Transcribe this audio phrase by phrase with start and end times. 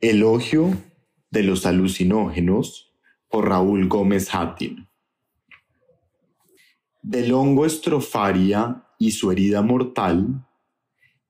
[0.00, 0.80] Elogio
[1.28, 2.94] de los alucinógenos
[3.28, 4.86] por Raúl Gómez Hattin.
[7.02, 10.46] Del hongo estrofaria y su herida mortal,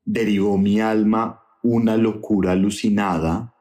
[0.05, 3.55] derivó mi alma una locura alucinada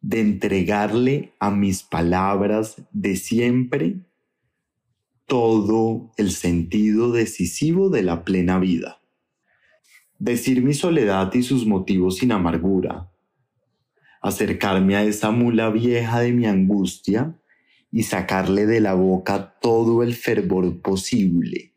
[0.00, 4.00] de entregarle a mis palabras de siempre
[5.26, 9.00] todo el sentido decisivo de la plena vida.
[10.18, 13.11] Decir mi soledad y sus motivos sin amargura,
[14.22, 17.36] acercarme a esa mula vieja de mi angustia
[17.90, 21.74] y sacarle de la boca todo el fervor posible,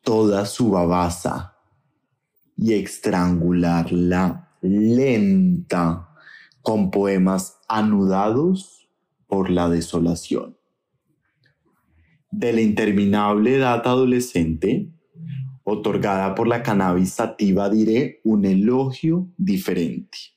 [0.00, 1.58] toda su babasa,
[2.56, 6.08] y estrangularla lenta
[6.62, 8.88] con poemas anudados
[9.26, 10.56] por la desolación.
[12.30, 14.88] De la interminable edad adolescente,
[15.64, 20.33] otorgada por la cannabis sativa, diré un elogio diferente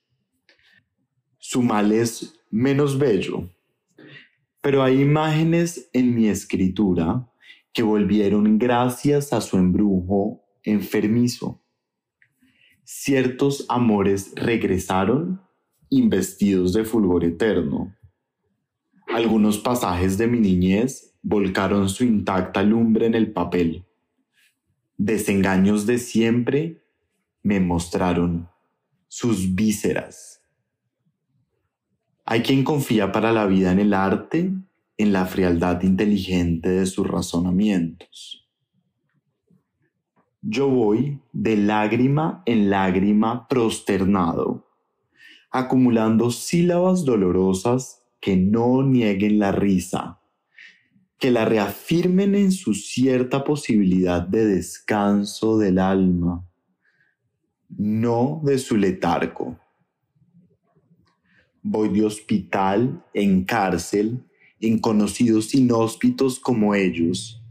[1.50, 3.50] su mal es menos bello.
[4.60, 7.26] Pero hay imágenes en mi escritura
[7.72, 11.62] que volvieron gracias a su embrujo enfermizo.
[12.84, 15.40] Ciertos amores regresaron
[15.90, 17.96] investidos de fulgor eterno.
[19.08, 23.86] Algunos pasajes de mi niñez volcaron su intacta lumbre en el papel.
[24.98, 26.84] Desengaños de siempre
[27.42, 28.50] me mostraron
[29.08, 30.37] sus vísceras
[32.30, 34.52] hay quien confía para la vida en el arte,
[34.98, 38.46] en la frialdad inteligente de sus razonamientos.
[40.42, 44.68] Yo voy de lágrima en lágrima prosternado,
[45.52, 50.20] acumulando sílabas dolorosas que no nieguen la risa,
[51.18, 56.46] que la reafirmen en su cierta posibilidad de descanso del alma,
[57.70, 59.58] no de su letargo
[61.70, 64.24] voy de hospital en cárcel,
[64.62, 67.44] en conocidos inhóspitos como ellos,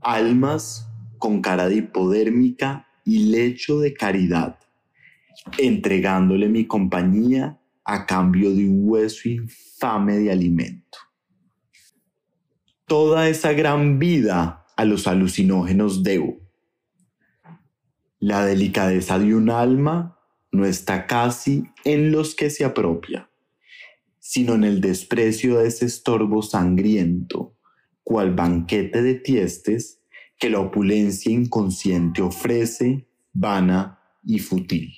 [0.00, 0.88] almas
[1.18, 4.58] con cara de hipodérmica y lecho de caridad,
[5.56, 10.98] entregándole mi compañía a cambio de un hueso infame de alimento.
[12.86, 16.40] Toda esa gran vida a los alucinógenos debo.
[18.18, 20.18] La delicadeza de un alma
[20.50, 23.27] no está casi en los que se apropia
[24.28, 27.56] sino en el desprecio de ese estorbo sangriento,
[28.02, 30.02] cual banquete de tiestes
[30.38, 34.92] que la opulencia inconsciente ofrece, vana y fútil.